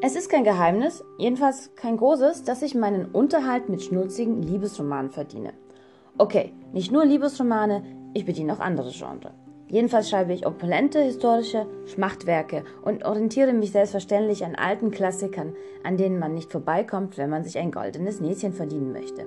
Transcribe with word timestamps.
Es 0.00 0.14
ist 0.14 0.30
kein 0.30 0.44
Geheimnis, 0.44 1.04
jedenfalls 1.18 1.74
kein 1.74 1.96
großes, 1.96 2.44
dass 2.44 2.62
ich 2.62 2.76
meinen 2.76 3.06
Unterhalt 3.06 3.68
mit 3.68 3.82
schnulzigen 3.82 4.40
Liebesromanen 4.42 5.10
verdiene. 5.10 5.52
Okay, 6.18 6.52
nicht 6.72 6.92
nur 6.92 7.04
Liebesromane, 7.04 7.82
ich 8.14 8.24
bediene 8.24 8.52
auch 8.52 8.60
andere 8.60 8.92
Genres. 8.92 9.32
Jedenfalls 9.66 10.08
schreibe 10.08 10.32
ich 10.32 10.46
opulente 10.46 11.00
historische 11.00 11.66
Schmachtwerke 11.86 12.62
und 12.82 13.04
orientiere 13.04 13.52
mich 13.52 13.72
selbstverständlich 13.72 14.44
an 14.44 14.54
alten 14.54 14.92
Klassikern, 14.92 15.56
an 15.82 15.96
denen 15.96 16.20
man 16.20 16.32
nicht 16.32 16.52
vorbeikommt, 16.52 17.18
wenn 17.18 17.28
man 17.28 17.42
sich 17.42 17.58
ein 17.58 17.72
goldenes 17.72 18.20
Näschen 18.20 18.52
verdienen 18.52 18.92
möchte. 18.92 19.26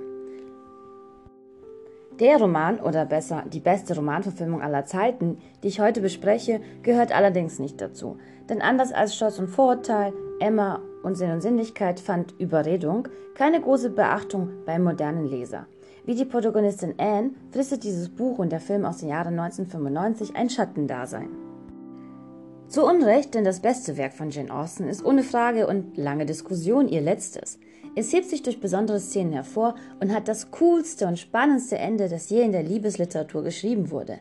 Der 2.22 2.38
Roman, 2.38 2.80
oder 2.80 3.06
besser 3.06 3.44
die 3.52 3.60
beste 3.60 3.96
Romanverfilmung 3.96 4.62
aller 4.62 4.86
Zeiten, 4.86 5.40
die 5.64 5.68
ich 5.68 5.82
heute 5.82 6.00
bespreche, 6.00 6.62
gehört 6.82 7.14
allerdings 7.14 7.59
nicht 7.59 7.81
dazu. 7.81 8.17
Denn 8.48 8.62
anders 8.62 8.94
als 8.94 9.16
Stolz 9.16 9.38
und 9.38 9.48
Vorurteil, 9.48 10.13
Emma 10.41 10.81
und 11.04 11.16
Sinn 11.16 11.31
und 11.31 11.41
Sinnlichkeit 11.41 12.00
fand 12.00 12.34
Überredung 12.40 13.08
keine 13.36 13.62
große 13.62 13.91
Beachtung 13.91 14.50
beim 14.66 14.84
modernen 14.84 15.26
Leser. 15.26 15.67
Wie 16.05 16.16
die 16.16 16.26
Protagonistin 16.26 16.95
Anne 16.98 17.31
fristet 17.52 17.84
dieses 17.84 18.09
Buch 18.09 18.40
und 18.40 18.52
der 18.52 18.59
Film 18.59 18.84
aus 18.86 18.98
dem 18.98 19.09
Jahre 19.09 19.30
1995 19.30 20.36
ein 20.36 20.50
Schattendasein. 20.50 21.30
Zu 22.67 22.86
Unrecht, 22.86 23.36
denn 23.36 23.44
das 23.44 23.59
beste 23.59 23.98
Werk 23.98 24.14
von 24.14 24.31
Jane 24.31 24.52
Austen 24.52 24.88
ist 24.88 25.05
ohne 25.05 25.23
Frage 25.23 25.67
und 25.67 25.98
lange 25.98 26.26
Diskussion 26.26 26.88
ihr 26.88 27.02
letztes. 27.02 27.59
Es 27.95 28.12
hebt 28.14 28.30
sich 28.30 28.42
durch 28.42 28.62
besondere 28.62 29.00
Szenen 29.00 29.34
hervor 29.34 29.76
und 30.00 30.14
hat 30.14 30.28
das 30.28 30.50
coolste 30.52 31.05
und 31.05 31.20
spannendste 31.20 31.78
Ende, 31.78 32.09
das 32.09 32.30
je 32.30 32.42
in 32.42 32.53
der 32.53 32.64
Liebesliteratur 32.64 33.44
geschrieben 33.44 33.92
wurde. 33.92 34.20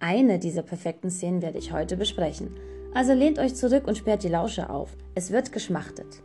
Eine 0.00 0.38
dieser 0.38 0.62
perfekten 0.62 1.10
Szenen 1.10 1.42
werde 1.42 1.58
ich 1.58 1.72
heute 1.72 1.96
besprechen. 1.96 2.54
Also 2.92 3.12
lehnt 3.12 3.38
euch 3.38 3.54
zurück 3.54 3.86
und 3.86 3.96
sperrt 3.96 4.22
die 4.22 4.28
Lausche 4.28 4.70
auf. 4.70 4.96
Es 5.14 5.30
wird 5.30 5.52
geschmachtet. 5.52 6.22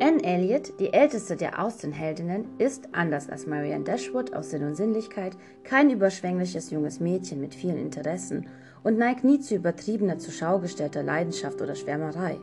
Anne 0.00 0.22
Elliot, 0.22 0.78
die 0.80 0.92
älteste 0.92 1.34
der 1.34 1.58
Austen-Heldinnen, 1.58 2.44
ist, 2.58 2.88
anders 2.92 3.30
als 3.30 3.46
Marianne 3.46 3.84
Dashwood 3.84 4.34
aus 4.34 4.50
Sinn 4.50 4.62
und 4.62 4.74
Sinnlichkeit, 4.74 5.34
kein 5.62 5.88
überschwängliches 5.88 6.70
junges 6.70 7.00
Mädchen 7.00 7.40
mit 7.40 7.54
vielen 7.54 7.78
Interessen 7.78 8.46
und 8.82 8.98
neigt 8.98 9.24
nie 9.24 9.40
zu 9.40 9.54
übertriebener, 9.54 10.18
zur 10.18 10.34
Schau 10.34 10.58
gestellter 10.58 11.02
Leidenschaft 11.02 11.62
oder 11.62 11.74
Schwärmerei. 11.74 12.36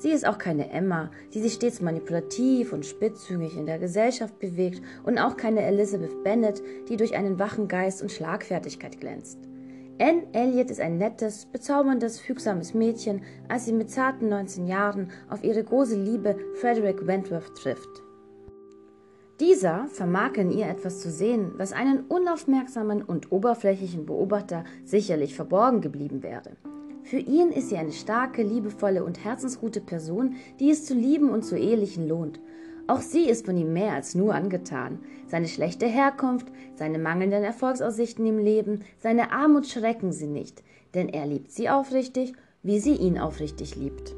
Sie 0.00 0.12
ist 0.12 0.26
auch 0.26 0.38
keine 0.38 0.70
Emma, 0.70 1.10
die 1.34 1.42
sich 1.42 1.52
stets 1.52 1.82
manipulativ 1.82 2.72
und 2.72 2.86
spitzzüngig 2.86 3.54
in 3.58 3.66
der 3.66 3.78
Gesellschaft 3.78 4.38
bewegt 4.38 4.80
und 5.04 5.18
auch 5.18 5.36
keine 5.36 5.60
Elizabeth 5.60 6.24
Bennet, 6.24 6.62
die 6.88 6.96
durch 6.96 7.14
einen 7.14 7.38
wachen 7.38 7.68
Geist 7.68 8.00
und 8.00 8.10
Schlagfertigkeit 8.10 8.98
glänzt. 8.98 9.38
Anne 10.00 10.22
Elliot 10.32 10.70
ist 10.70 10.80
ein 10.80 10.96
nettes, 10.96 11.44
bezauberndes, 11.44 12.18
fügsames 12.18 12.72
Mädchen, 12.72 13.20
als 13.48 13.66
sie 13.66 13.74
mit 13.74 13.90
zarten 13.90 14.30
19 14.30 14.66
Jahren 14.66 15.10
auf 15.28 15.44
ihre 15.44 15.62
große 15.62 15.96
Liebe 15.96 16.34
Frederick 16.54 17.06
Wentworth 17.06 17.54
trifft. 17.54 18.02
Dieser 19.38 19.86
vermag 19.88 20.36
in 20.36 20.50
ihr 20.50 20.66
etwas 20.66 21.00
zu 21.00 21.10
sehen, 21.10 21.52
was 21.58 21.74
einen 21.74 22.04
unaufmerksamen 22.06 23.02
und 23.02 23.30
oberflächlichen 23.32 24.06
Beobachter 24.06 24.64
sicherlich 24.86 25.34
verborgen 25.34 25.82
geblieben 25.82 26.22
wäre. 26.22 26.56
Für 27.10 27.18
ihn 27.18 27.50
ist 27.50 27.70
sie 27.70 27.76
eine 27.76 27.90
starke, 27.90 28.44
liebevolle 28.44 29.02
und 29.02 29.24
herzensgute 29.24 29.80
Person, 29.80 30.36
die 30.60 30.70
es 30.70 30.86
zu 30.86 30.94
lieben 30.94 31.28
und 31.30 31.44
zu 31.44 31.58
ehelichen 31.58 32.06
lohnt. 32.06 32.38
Auch 32.86 33.00
sie 33.00 33.28
ist 33.28 33.46
von 33.46 33.56
ihm 33.56 33.72
mehr 33.72 33.94
als 33.94 34.14
nur 34.14 34.32
angetan. 34.32 35.00
Seine 35.26 35.48
schlechte 35.48 35.86
Herkunft, 35.86 36.46
seine 36.76 37.00
mangelnden 37.00 37.42
Erfolgsaussichten 37.42 38.24
im 38.26 38.38
Leben, 38.38 38.84
seine 39.00 39.32
Armut 39.32 39.66
schrecken 39.66 40.12
sie 40.12 40.28
nicht, 40.28 40.62
denn 40.94 41.08
er 41.08 41.26
liebt 41.26 41.50
sie 41.50 41.68
aufrichtig, 41.68 42.34
wie 42.62 42.78
sie 42.78 42.94
ihn 42.94 43.18
aufrichtig 43.18 43.74
liebt. 43.74 44.14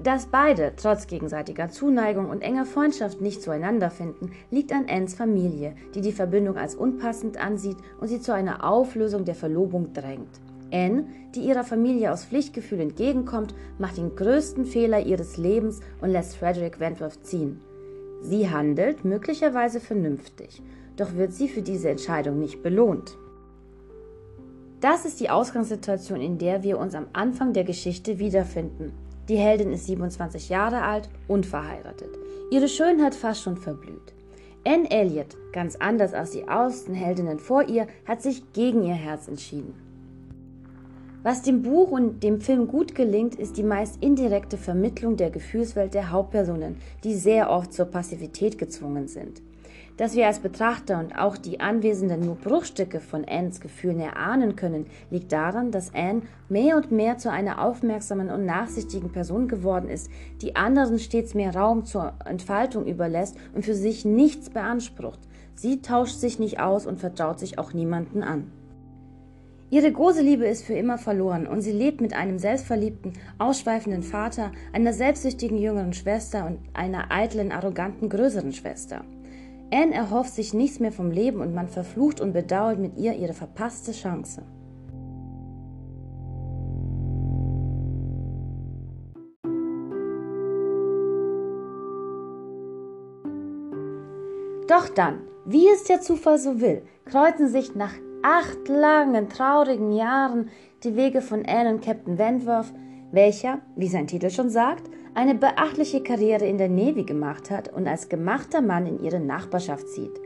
Dass 0.00 0.26
beide 0.26 0.74
trotz 0.76 1.08
gegenseitiger 1.08 1.68
Zuneigung 1.68 2.30
und 2.30 2.42
enger 2.42 2.64
Freundschaft 2.64 3.20
nicht 3.20 3.42
zueinander 3.42 3.90
finden, 3.90 4.30
liegt 4.52 4.70
an 4.70 4.86
Anns 4.88 5.16
Familie, 5.16 5.74
die 5.96 6.00
die 6.00 6.12
Verbindung 6.12 6.58
als 6.58 6.76
unpassend 6.76 7.38
ansieht 7.38 7.78
und 8.00 8.06
sie 8.06 8.20
zu 8.20 8.32
einer 8.32 8.64
Auflösung 8.64 9.24
der 9.24 9.34
Verlobung 9.34 9.92
drängt. 9.92 10.40
Anne, 10.72 11.06
die 11.34 11.40
ihrer 11.40 11.64
Familie 11.64 12.12
aus 12.12 12.24
Pflichtgefühl 12.24 12.80
entgegenkommt, 12.80 13.54
macht 13.78 13.96
den 13.96 14.14
größten 14.14 14.64
Fehler 14.64 15.00
ihres 15.00 15.36
Lebens 15.36 15.80
und 16.00 16.10
lässt 16.10 16.36
Frederick 16.36 16.80
Wentworth 16.80 17.24
ziehen. 17.24 17.60
Sie 18.22 18.50
handelt 18.50 19.04
möglicherweise 19.04 19.80
vernünftig, 19.80 20.62
doch 20.96 21.14
wird 21.14 21.32
sie 21.32 21.48
für 21.48 21.62
diese 21.62 21.88
Entscheidung 21.88 22.38
nicht 22.40 22.62
belohnt. 22.62 23.16
Das 24.80 25.04
ist 25.04 25.20
die 25.20 25.30
Ausgangssituation, 25.30 26.20
in 26.20 26.38
der 26.38 26.62
wir 26.62 26.78
uns 26.78 26.94
am 26.94 27.06
Anfang 27.12 27.52
der 27.52 27.64
Geschichte 27.64 28.18
wiederfinden. 28.18 28.92
Die 29.28 29.36
Heldin 29.36 29.72
ist 29.72 29.86
27 29.86 30.48
Jahre 30.48 30.82
alt 30.82 31.08
und 31.26 31.46
verheiratet. 31.46 32.10
Ihre 32.50 32.68
Schönheit 32.68 33.14
fast 33.14 33.42
schon 33.42 33.56
verblüht. 33.56 34.14
Anne 34.66 34.90
Elliot, 34.90 35.36
ganz 35.52 35.76
anders 35.76 36.14
als 36.14 36.30
die 36.30 36.48
Außenheldinnen 36.48 37.38
vor 37.38 37.68
ihr, 37.68 37.86
hat 38.06 38.22
sich 38.22 38.52
gegen 38.52 38.84
ihr 38.84 38.94
Herz 38.94 39.28
entschieden. 39.28 39.87
Was 41.24 41.42
dem 41.42 41.62
Buch 41.62 41.90
und 41.90 42.22
dem 42.22 42.40
Film 42.40 42.68
gut 42.68 42.94
gelingt, 42.94 43.34
ist 43.34 43.56
die 43.56 43.64
meist 43.64 44.00
indirekte 44.00 44.56
Vermittlung 44.56 45.16
der 45.16 45.30
Gefühlswelt 45.30 45.92
der 45.92 46.12
Hauptpersonen, 46.12 46.76
die 47.02 47.14
sehr 47.14 47.50
oft 47.50 47.72
zur 47.72 47.86
Passivität 47.86 48.56
gezwungen 48.56 49.08
sind. 49.08 49.42
Dass 49.96 50.14
wir 50.14 50.28
als 50.28 50.38
Betrachter 50.38 51.00
und 51.00 51.18
auch 51.18 51.36
die 51.36 51.58
Anwesenden 51.58 52.20
nur 52.20 52.36
Bruchstücke 52.36 53.00
von 53.00 53.24
Annes 53.24 53.60
Gefühlen 53.60 53.98
erahnen 53.98 54.54
können, 54.54 54.86
liegt 55.10 55.32
daran, 55.32 55.72
dass 55.72 55.92
Anne 55.92 56.22
mehr 56.48 56.76
und 56.76 56.92
mehr 56.92 57.18
zu 57.18 57.32
einer 57.32 57.64
aufmerksamen 57.64 58.30
und 58.30 58.46
nachsichtigen 58.46 59.10
Person 59.10 59.48
geworden 59.48 59.88
ist, 59.88 60.08
die 60.40 60.54
anderen 60.54 61.00
stets 61.00 61.34
mehr 61.34 61.52
Raum 61.52 61.84
zur 61.84 62.12
Entfaltung 62.26 62.86
überlässt 62.86 63.36
und 63.56 63.64
für 63.64 63.74
sich 63.74 64.04
nichts 64.04 64.50
beansprucht. 64.50 65.18
Sie 65.56 65.82
tauscht 65.82 66.20
sich 66.20 66.38
nicht 66.38 66.60
aus 66.60 66.86
und 66.86 67.00
vertraut 67.00 67.40
sich 67.40 67.58
auch 67.58 67.72
niemanden 67.72 68.22
an. 68.22 68.52
Ihre 69.70 69.92
große 69.92 70.22
Liebe 70.22 70.46
ist 70.46 70.64
für 70.64 70.72
immer 70.72 70.96
verloren 70.96 71.46
und 71.46 71.60
sie 71.60 71.72
lebt 71.72 72.00
mit 72.00 72.14
einem 72.14 72.38
selbstverliebten, 72.38 73.12
ausschweifenden 73.36 74.02
Vater, 74.02 74.50
einer 74.72 74.94
selbstsüchtigen 74.94 75.58
jüngeren 75.58 75.92
Schwester 75.92 76.46
und 76.46 76.58
einer 76.72 77.10
eitlen, 77.10 77.52
arroganten 77.52 78.08
größeren 78.08 78.54
Schwester. 78.54 79.04
Anne 79.70 79.92
erhofft 79.92 80.32
sich 80.32 80.54
nichts 80.54 80.80
mehr 80.80 80.92
vom 80.92 81.10
Leben 81.10 81.42
und 81.42 81.54
man 81.54 81.68
verflucht 81.68 82.22
und 82.22 82.32
bedauert 82.32 82.78
mit 82.78 82.96
ihr 82.96 83.14
ihre 83.14 83.34
verpasste 83.34 83.92
Chance. 83.92 84.42
Doch 94.66 94.88
dann, 94.88 95.20
wie 95.44 95.66
es 95.68 95.84
der 95.84 96.00
Zufall 96.00 96.38
so 96.38 96.60
will, 96.60 96.82
kreuzen 97.04 97.48
sich 97.48 97.74
nach 97.74 97.92
acht 98.22 98.68
langen, 98.68 99.28
traurigen 99.28 99.92
Jahren 99.92 100.50
die 100.84 100.96
Wege 100.96 101.20
von 101.20 101.44
Anne 101.46 101.70
und 101.70 101.82
Captain 101.82 102.18
Wentworth, 102.18 102.72
welcher, 103.10 103.60
wie 103.76 103.88
sein 103.88 104.06
Titel 104.06 104.30
schon 104.30 104.50
sagt, 104.50 104.90
eine 105.14 105.34
beachtliche 105.34 106.02
Karriere 106.02 106.46
in 106.46 106.58
der 106.58 106.68
Navy 106.68 107.02
gemacht 107.02 107.50
hat 107.50 107.72
und 107.72 107.88
als 107.88 108.08
gemachter 108.08 108.60
Mann 108.60 108.86
in 108.86 109.02
ihre 109.02 109.18
Nachbarschaft 109.18 109.88
zieht. 109.88 110.20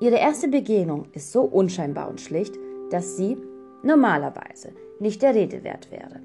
Ihre 0.00 0.16
erste 0.16 0.48
Begegnung 0.48 1.06
ist 1.12 1.32
so 1.32 1.42
unscheinbar 1.42 2.08
und 2.08 2.20
schlicht, 2.20 2.54
dass 2.90 3.16
sie 3.16 3.36
normalerweise 3.82 4.72
nicht 5.00 5.22
der 5.22 5.34
Rede 5.34 5.64
wert 5.64 5.90
wäre. 5.90 6.20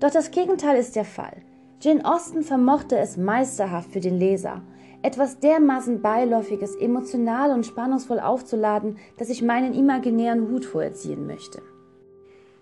Doch 0.00 0.10
das 0.10 0.30
Gegenteil 0.30 0.78
ist 0.78 0.96
der 0.96 1.04
Fall. 1.04 1.36
Jane 1.80 2.04
Austen 2.04 2.42
vermochte 2.42 2.96
es 2.96 3.16
meisterhaft 3.16 3.92
für 3.92 4.00
den 4.00 4.18
Leser, 4.18 4.62
etwas 5.02 5.40
dermaßen 5.40 6.00
Beiläufiges 6.00 6.74
emotional 6.76 7.50
und 7.50 7.66
spannungsvoll 7.66 8.20
aufzuladen, 8.20 8.98
dass 9.18 9.28
ich 9.28 9.42
meinen 9.42 9.74
imaginären 9.74 10.48
Hut 10.50 10.64
vorerziehen 10.64 11.26
möchte. 11.26 11.62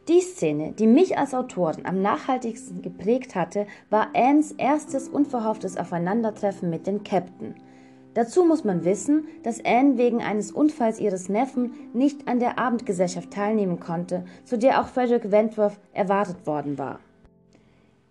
Die 0.09 0.21
Szene, 0.21 0.73
die 0.73 0.87
mich 0.87 1.19
als 1.19 1.35
Autorin 1.35 1.87
am 1.87 2.03
nachhaltigsten 2.03 2.83
geprägt 2.83 3.35
hatte, 3.35 3.67
war 3.91 4.09
Annes 4.15 4.53
erstes 4.53 5.09
unverhofftes 5.09 5.77
Aufeinandertreffen 5.77 6.69
mit 6.71 6.87
dem 6.87 7.05
Captain. 7.05 7.55
Dazu 8.15 8.45
muss 8.45 8.65
man 8.65 8.85
wissen, 8.85 9.29
dass 9.45 9.65
Anne 9.65 9.99
wegen 9.99 10.21
eines 10.21 10.51
Unfalls 10.51 10.99
ihres 10.99 11.29
Neffen 11.29 11.75
nicht 11.93 12.27
an 12.27 12.41
der 12.41 12.59
Abendgesellschaft 12.59 13.31
teilnehmen 13.31 13.79
konnte, 13.79 14.25
zu 14.45 14.59
der 14.59 14.81
auch 14.81 14.89
Frederick 14.89 15.31
Wentworth 15.31 15.79
erwartet 15.93 16.45
worden 16.45 16.77
war. 16.77 16.99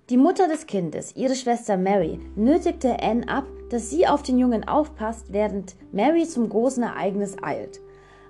Die 0.09 0.17
Mutter 0.17 0.47
des 0.47 0.65
Kindes, 0.65 1.15
ihre 1.15 1.35
Schwester 1.35 1.77
Mary, 1.77 2.19
nötigte 2.35 2.99
Anne 2.99 3.29
ab, 3.29 3.45
dass 3.69 3.91
sie 3.91 4.07
auf 4.07 4.23
den 4.23 4.39
Jungen 4.39 4.67
aufpasst, 4.67 5.27
während 5.31 5.75
Mary 5.91 6.23
zum 6.27 6.49
großen 6.49 6.81
Ereignis 6.81 7.35
eilt. 7.43 7.79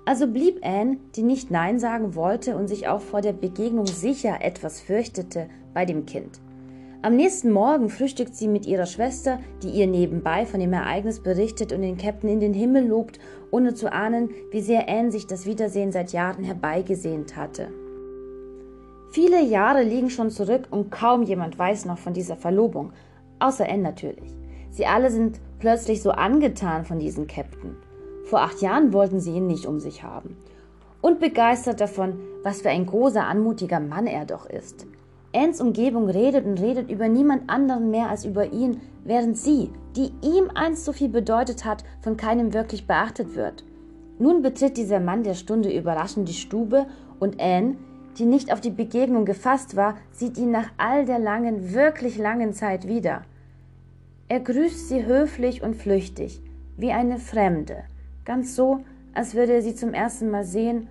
Also 0.04 0.26
blieb 0.26 0.60
Anne, 0.62 0.98
die 1.16 1.22
nicht 1.22 1.50
Nein 1.50 1.78
sagen 1.78 2.14
wollte 2.14 2.54
und 2.54 2.68
sich 2.68 2.86
auch 2.86 3.00
vor 3.00 3.22
der 3.22 3.32
Begegnung 3.32 3.86
sicher 3.86 4.42
etwas 4.42 4.82
fürchtete, 4.82 5.48
bei 5.72 5.86
dem 5.86 6.04
Kind. 6.04 6.42
Am 7.00 7.16
nächsten 7.16 7.50
Morgen 7.50 7.88
frühstückt 7.88 8.34
sie 8.36 8.48
mit 8.48 8.66
ihrer 8.66 8.84
Schwester, 8.84 9.38
die 9.62 9.70
ihr 9.70 9.86
nebenbei 9.86 10.44
von 10.44 10.60
dem 10.60 10.74
Ereignis 10.74 11.22
berichtet 11.22 11.72
und 11.72 11.80
den 11.80 11.96
Captain 11.96 12.28
in 12.28 12.40
den 12.40 12.52
Himmel 12.52 12.88
lobt, 12.88 13.18
ohne 13.50 13.72
zu 13.72 13.90
ahnen, 13.90 14.28
wie 14.50 14.60
sehr 14.60 14.86
Anne 14.86 15.10
sich 15.10 15.26
das 15.26 15.46
Wiedersehen 15.46 15.92
seit 15.92 16.12
Jahren 16.12 16.44
herbeigesehnt 16.44 17.36
hatte. 17.36 17.68
Viele 19.12 19.42
Jahre 19.42 19.82
liegen 19.82 20.08
schon 20.08 20.30
zurück 20.30 20.68
und 20.70 20.92
kaum 20.92 21.24
jemand 21.24 21.58
weiß 21.58 21.84
noch 21.84 21.98
von 21.98 22.12
dieser 22.12 22.36
Verlobung, 22.36 22.92
außer 23.40 23.68
Anne 23.68 23.82
natürlich. 23.82 24.32
Sie 24.70 24.86
alle 24.86 25.10
sind 25.10 25.40
plötzlich 25.58 26.00
so 26.00 26.12
angetan 26.12 26.84
von 26.84 27.00
diesem 27.00 27.26
Captain. 27.26 27.74
Vor 28.26 28.42
acht 28.42 28.62
Jahren 28.62 28.92
wollten 28.92 29.18
sie 29.18 29.32
ihn 29.32 29.48
nicht 29.48 29.66
um 29.66 29.80
sich 29.80 30.04
haben. 30.04 30.36
Und 31.00 31.18
begeistert 31.18 31.80
davon, 31.80 32.20
was 32.44 32.62
für 32.62 32.70
ein 32.70 32.86
großer, 32.86 33.26
anmutiger 33.26 33.80
Mann 33.80 34.06
er 34.06 34.26
doch 34.26 34.48
ist. 34.48 34.86
Anns 35.34 35.60
Umgebung 35.60 36.08
redet 36.08 36.44
und 36.44 36.60
redet 36.60 36.88
über 36.88 37.08
niemand 37.08 37.50
anderen 37.50 37.90
mehr 37.90 38.10
als 38.10 38.24
über 38.24 38.52
ihn, 38.52 38.80
während 39.04 39.36
sie, 39.36 39.70
die 39.96 40.12
ihm 40.22 40.50
einst 40.54 40.84
so 40.84 40.92
viel 40.92 41.08
bedeutet 41.08 41.64
hat, 41.64 41.82
von 42.00 42.16
keinem 42.16 42.52
wirklich 42.52 42.86
beachtet 42.86 43.34
wird. 43.34 43.64
Nun 44.20 44.42
betritt 44.42 44.76
dieser 44.76 45.00
Mann 45.00 45.24
der 45.24 45.34
Stunde 45.34 45.72
überraschend 45.76 46.28
die 46.28 46.34
Stube 46.34 46.86
und 47.18 47.40
Anne, 47.40 47.76
die 48.20 48.26
nicht 48.26 48.52
auf 48.52 48.60
die 48.60 48.70
Begegnung 48.70 49.24
gefasst 49.24 49.74
war, 49.76 49.96
sieht 50.12 50.36
ihn 50.38 50.50
nach 50.50 50.70
all 50.76 51.06
der 51.06 51.18
langen, 51.18 51.72
wirklich 51.72 52.18
langen 52.18 52.52
Zeit 52.52 52.86
wieder. 52.86 53.22
Er 54.28 54.40
grüßt 54.40 54.88
sie 54.88 55.06
höflich 55.06 55.62
und 55.62 55.74
flüchtig, 55.74 56.40
wie 56.76 56.92
eine 56.92 57.18
Fremde, 57.18 57.82
ganz 58.24 58.54
so, 58.54 58.84
als 59.14 59.34
würde 59.34 59.54
er 59.54 59.62
sie 59.62 59.74
zum 59.74 59.94
ersten 59.94 60.30
Mal 60.30 60.44
sehen 60.44 60.86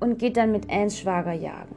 und 0.00 0.18
geht 0.18 0.36
dann 0.36 0.50
mit 0.50 0.70
Anns 0.70 0.98
Schwager 0.98 1.32
jagen. 1.32 1.76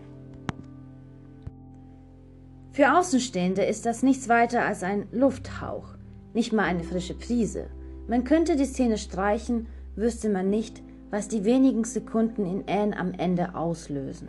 Für 2.72 2.98
Außenstehende 2.98 3.64
ist 3.64 3.86
das 3.86 4.02
nichts 4.02 4.28
weiter 4.30 4.64
als 4.66 4.82
ein 4.84 5.08
Lufthauch, 5.12 5.90
nicht 6.34 6.54
mal 6.54 6.64
eine 6.64 6.84
frische 6.84 7.14
Prise. 7.14 7.68
Man 8.08 8.24
könnte 8.24 8.56
die 8.56 8.66
Szene 8.66 8.98
streichen, 8.98 9.68
wüsste 9.96 10.30
man 10.30 10.50
nicht, 10.50 10.82
was 11.10 11.28
die 11.28 11.46
wenigen 11.46 11.84
Sekunden 11.84 12.46
in 12.46 12.64
Anne 12.68 12.98
am 12.98 13.14
Ende 13.14 13.56
auslösen. 13.56 14.28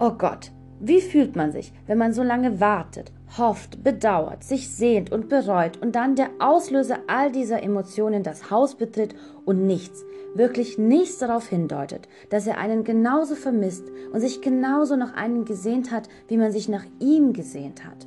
Oh 0.00 0.12
Gott, 0.12 0.52
wie 0.78 1.00
fühlt 1.00 1.34
man 1.34 1.50
sich, 1.50 1.72
wenn 1.88 1.98
man 1.98 2.12
so 2.12 2.22
lange 2.22 2.60
wartet, 2.60 3.10
hofft, 3.36 3.82
bedauert, 3.82 4.44
sich 4.44 4.70
sehnt 4.70 5.10
und 5.10 5.28
bereut 5.28 5.76
und 5.82 5.96
dann 5.96 6.14
der 6.14 6.30
Auslöser 6.38 7.00
all 7.08 7.32
dieser 7.32 7.64
Emotionen 7.64 8.22
das 8.22 8.48
Haus 8.48 8.76
betritt 8.76 9.16
und 9.44 9.66
nichts, 9.66 10.04
wirklich 10.34 10.78
nichts 10.78 11.18
darauf 11.18 11.48
hindeutet, 11.48 12.08
dass 12.30 12.46
er 12.46 12.58
einen 12.58 12.84
genauso 12.84 13.34
vermisst 13.34 13.86
und 14.12 14.20
sich 14.20 14.40
genauso 14.40 14.94
nach 14.94 15.14
einem 15.14 15.44
gesehnt 15.44 15.90
hat, 15.90 16.08
wie 16.28 16.36
man 16.36 16.52
sich 16.52 16.68
nach 16.68 16.84
ihm 17.00 17.32
gesehnt 17.32 17.84
hat. 17.84 18.06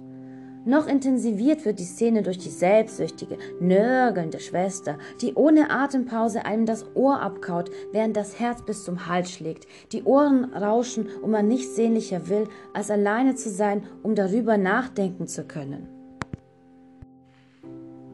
Noch 0.63 0.85
intensiviert 0.85 1.65
wird 1.65 1.79
die 1.79 1.85
Szene 1.85 2.21
durch 2.21 2.37
die 2.37 2.51
selbstsüchtige, 2.51 3.39
nörgelnde 3.59 4.39
Schwester, 4.39 4.99
die 5.19 5.33
ohne 5.33 5.71
Atempause 5.71 6.45
einem 6.45 6.67
das 6.67 6.85
Ohr 6.93 7.19
abkaut, 7.19 7.71
während 7.91 8.15
das 8.15 8.39
Herz 8.39 8.61
bis 8.61 8.83
zum 8.83 9.07
Hals 9.07 9.31
schlägt, 9.31 9.65
die 9.91 10.03
Ohren 10.03 10.53
rauschen 10.53 11.07
und 11.23 11.31
man 11.31 11.47
nichts 11.47 11.75
sehnlicher 11.75 12.29
will, 12.29 12.47
als 12.75 12.91
alleine 12.91 13.33
zu 13.33 13.49
sein, 13.49 13.83
um 14.03 14.13
darüber 14.13 14.57
nachdenken 14.57 15.25
zu 15.25 15.45
können. 15.45 15.87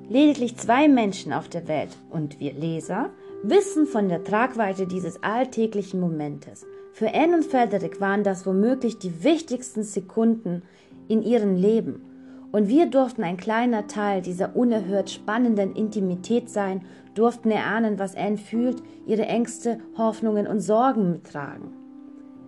Lediglich 0.07 0.55
zwei 0.55 0.87
Menschen 0.87 1.33
auf 1.33 1.49
der 1.49 1.67
Welt 1.67 1.97
und 2.09 2.39
wir 2.39 2.53
Leser 2.53 3.09
wissen 3.43 3.85
von 3.85 4.07
der 4.07 4.23
Tragweite 4.23 4.87
dieses 4.87 5.21
alltäglichen 5.21 5.99
Momentes. 5.99 6.65
Für 6.93 7.13
Anne 7.13 7.35
und 7.35 7.45
Frederick 7.45 7.99
waren 7.99 8.23
das 8.23 8.45
womöglich 8.45 8.99
die 8.99 9.25
wichtigsten 9.25 9.83
Sekunden 9.83 10.61
in 11.09 11.21
ihrem 11.21 11.55
Leben. 11.55 12.06
Und 12.51 12.69
wir 12.69 12.85
durften 12.85 13.23
ein 13.23 13.37
kleiner 13.37 13.87
Teil 13.87 14.21
dieser 14.21 14.55
unerhört 14.55 15.09
spannenden 15.09 15.75
Intimität 15.75 16.49
sein, 16.49 16.85
durften 17.13 17.51
erahnen, 17.51 17.99
was 17.99 18.15
Anne 18.15 18.37
fühlt, 18.37 18.81
ihre 19.05 19.25
Ängste, 19.25 19.79
Hoffnungen 19.97 20.47
und 20.47 20.61
Sorgen 20.61 21.11
mittragen. 21.11 21.73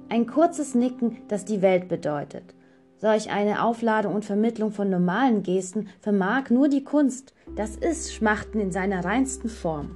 Ein 0.09 0.25
kurzes 0.25 0.73
Nicken, 0.73 1.17
das 1.27 1.45
die 1.45 1.61
Welt 1.61 1.87
bedeutet. 1.87 2.55
Solch 2.97 3.31
eine 3.31 3.63
Aufladung 3.63 4.13
und 4.15 4.25
Vermittlung 4.25 4.71
von 4.71 4.89
normalen 4.89 5.43
Gesten 5.43 5.87
vermag 6.01 6.49
nur 6.49 6.67
die 6.67 6.83
Kunst. 6.83 7.33
Das 7.55 7.75
ist 7.75 8.13
Schmachten 8.13 8.59
in 8.59 8.71
seiner 8.71 9.05
reinsten 9.05 9.49
Form. 9.49 9.91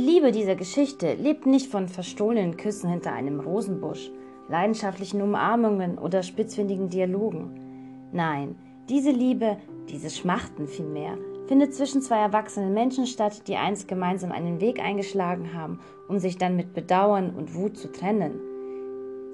Die 0.00 0.06
Liebe 0.06 0.32
dieser 0.32 0.56
Geschichte 0.56 1.12
lebt 1.12 1.44
nicht 1.44 1.70
von 1.70 1.86
verstohlenen 1.86 2.56
Küssen 2.56 2.88
hinter 2.88 3.12
einem 3.12 3.38
Rosenbusch, 3.38 4.10
leidenschaftlichen 4.48 5.20
Umarmungen 5.20 5.98
oder 5.98 6.22
spitzfindigen 6.22 6.88
Dialogen. 6.88 8.08
Nein, 8.10 8.56
diese 8.88 9.10
Liebe, 9.10 9.58
dieses 9.90 10.16
Schmachten 10.16 10.68
vielmehr, 10.68 11.18
findet 11.48 11.74
zwischen 11.74 12.00
zwei 12.00 12.16
erwachsenen 12.16 12.72
Menschen 12.72 13.06
statt, 13.06 13.46
die 13.46 13.56
einst 13.56 13.88
gemeinsam 13.88 14.32
einen 14.32 14.62
Weg 14.62 14.80
eingeschlagen 14.80 15.52
haben, 15.52 15.80
um 16.08 16.18
sich 16.18 16.38
dann 16.38 16.56
mit 16.56 16.72
Bedauern 16.72 17.34
und 17.36 17.54
Wut 17.54 17.76
zu 17.76 17.92
trennen. 17.92 18.40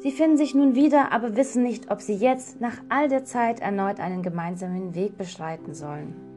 Sie 0.01 0.11
finden 0.11 0.37
sich 0.37 0.57
nun 0.57 0.75
wieder, 0.75 1.13
aber 1.13 1.37
wissen 1.37 1.63
nicht, 1.63 1.93
ob 1.93 2.01
sie 2.01 2.15
jetzt 2.15 2.61
nach 2.61 2.79
all 2.89 3.09
der 3.09 3.25
Zeit 3.25 3.61
erneut 3.61 4.01
einen 4.01 4.25
gemeinsamen 4.25 4.97
Weg 4.97 5.17
beschreiten 5.17 5.75
sollen. 5.75 6.36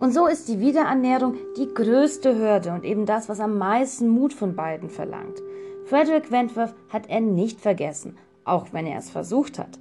Und 0.00 0.12
so 0.14 0.26
ist 0.26 0.48
die 0.48 0.60
Wiederannäherung 0.60 1.34
die 1.56 1.72
größte 1.72 2.36
Hürde 2.36 2.72
und 2.72 2.84
eben 2.84 3.04
das, 3.04 3.28
was 3.28 3.40
am 3.40 3.58
meisten 3.58 4.08
Mut 4.08 4.32
von 4.32 4.54
beiden 4.54 4.90
verlangt. 4.90 5.42
Frederick 5.86 6.30
Wentworth 6.30 6.74
hat 6.88 7.10
Anne 7.10 7.32
nicht 7.32 7.60
vergessen, 7.60 8.16
auch 8.44 8.66
wenn 8.72 8.86
er 8.86 8.98
es 8.98 9.10
versucht 9.10 9.58
hat. 9.58 9.78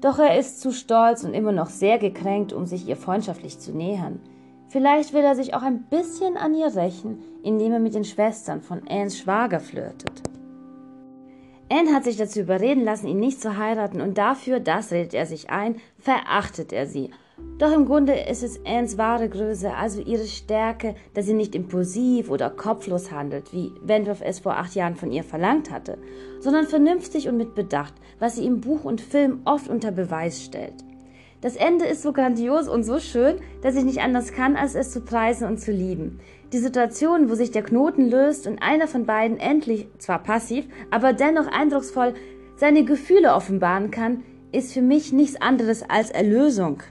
Doch 0.00 0.18
er 0.18 0.38
ist 0.38 0.60
zu 0.60 0.72
stolz 0.72 1.24
und 1.24 1.34
immer 1.34 1.52
noch 1.52 1.68
sehr 1.68 1.98
gekränkt, 1.98 2.54
um 2.54 2.64
sich 2.64 2.88
ihr 2.88 2.96
freundschaftlich 2.96 3.58
zu 3.58 3.72
nähern. 3.72 4.20
Vielleicht 4.68 5.12
will 5.12 5.22
er 5.22 5.34
sich 5.34 5.52
auch 5.52 5.62
ein 5.62 5.82
bisschen 5.90 6.36
an 6.38 6.54
ihr 6.54 6.74
rächen, 6.74 7.18
indem 7.42 7.72
er 7.72 7.80
mit 7.80 7.94
den 7.94 8.04
Schwestern 8.04 8.62
von 8.62 8.88
Annes 8.88 9.18
Schwager 9.18 9.60
flirtet. 9.60 10.22
Anne 11.68 11.92
hat 11.92 12.04
sich 12.04 12.16
dazu 12.16 12.40
überreden 12.40 12.84
lassen, 12.84 13.08
ihn 13.08 13.20
nicht 13.20 13.42
zu 13.42 13.56
heiraten, 13.56 14.00
und 14.00 14.16
dafür, 14.16 14.58
das 14.58 14.90
redet 14.90 15.12
er 15.12 15.26
sich 15.26 15.50
ein, 15.50 15.76
verachtet 15.98 16.72
er 16.72 16.86
sie 16.86 17.10
doch 17.60 17.72
im 17.72 17.84
Grunde 17.84 18.14
ist 18.14 18.42
es 18.42 18.58
Anns 18.64 18.96
wahre 18.96 19.28
Größe, 19.28 19.74
also 19.74 20.00
ihre 20.00 20.26
Stärke, 20.26 20.94
dass 21.12 21.26
sie 21.26 21.34
nicht 21.34 21.54
impulsiv 21.54 22.30
oder 22.30 22.48
kopflos 22.48 23.12
handelt, 23.12 23.52
wie 23.52 23.72
Wentworth 23.82 24.22
es 24.22 24.38
vor 24.38 24.56
acht 24.56 24.74
Jahren 24.74 24.96
von 24.96 25.12
ihr 25.12 25.24
verlangt 25.24 25.70
hatte, 25.70 25.98
sondern 26.38 26.66
vernünftig 26.66 27.28
und 27.28 27.36
mit 27.36 27.54
Bedacht, 27.54 27.92
was 28.18 28.36
sie 28.36 28.46
im 28.46 28.62
Buch 28.62 28.84
und 28.84 29.02
Film 29.02 29.40
oft 29.44 29.68
unter 29.68 29.90
Beweis 29.90 30.42
stellt. 30.42 30.72
Das 31.42 31.54
Ende 31.54 31.84
ist 31.84 32.00
so 32.00 32.14
grandios 32.14 32.66
und 32.66 32.82
so 32.82 32.98
schön, 32.98 33.36
dass 33.60 33.76
ich 33.76 33.84
nicht 33.84 34.00
anders 34.00 34.32
kann, 34.32 34.56
als 34.56 34.74
es 34.74 34.90
zu 34.90 35.02
preisen 35.02 35.46
und 35.46 35.58
zu 35.58 35.70
lieben. 35.70 36.18
Die 36.54 36.58
Situation, 36.58 37.28
wo 37.28 37.34
sich 37.34 37.50
der 37.50 37.62
Knoten 37.62 38.08
löst 38.08 38.46
und 38.46 38.62
einer 38.62 38.88
von 38.88 39.04
beiden 39.04 39.38
endlich, 39.38 39.86
zwar 39.98 40.22
passiv, 40.22 40.66
aber 40.90 41.12
dennoch 41.12 41.46
eindrucksvoll 41.46 42.14
seine 42.56 42.84
Gefühle 42.84 43.34
offenbaren 43.34 43.90
kann, 43.90 44.22
ist 44.50 44.72
für 44.72 44.82
mich 44.82 45.12
nichts 45.12 45.40
anderes 45.40 45.82
als 45.82 46.10
Erlösung. 46.10 46.82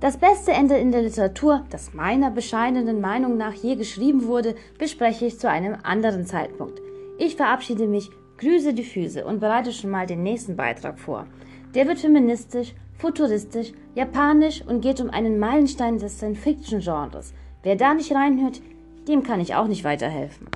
Das 0.00 0.16
beste 0.16 0.52
Ende 0.52 0.76
in 0.76 0.92
der 0.92 1.02
Literatur, 1.02 1.64
das 1.70 1.92
meiner 1.92 2.30
bescheidenen 2.30 3.00
Meinung 3.00 3.36
nach 3.36 3.54
je 3.54 3.74
geschrieben 3.74 4.26
wurde, 4.26 4.54
bespreche 4.78 5.26
ich 5.26 5.40
zu 5.40 5.50
einem 5.50 5.76
anderen 5.82 6.24
Zeitpunkt. 6.24 6.80
Ich 7.18 7.34
verabschiede 7.34 7.88
mich, 7.88 8.08
grüße 8.38 8.74
die 8.74 8.84
Füße 8.84 9.24
und 9.24 9.40
bereite 9.40 9.72
schon 9.72 9.90
mal 9.90 10.06
den 10.06 10.22
nächsten 10.22 10.54
Beitrag 10.54 11.00
vor. 11.00 11.26
Der 11.74 11.88
wird 11.88 11.98
feministisch, 11.98 12.76
futuristisch, 12.96 13.72
japanisch 13.96 14.62
und 14.64 14.82
geht 14.82 15.00
um 15.00 15.10
einen 15.10 15.40
Meilenstein 15.40 15.98
des 15.98 16.18
Science-Fiction-Genres. 16.18 17.34
Wer 17.64 17.74
da 17.74 17.92
nicht 17.92 18.14
reinhört, 18.14 18.60
dem 19.08 19.24
kann 19.24 19.40
ich 19.40 19.56
auch 19.56 19.66
nicht 19.66 19.82
weiterhelfen. 19.82 20.46